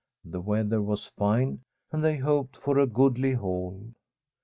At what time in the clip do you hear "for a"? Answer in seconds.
2.57-2.87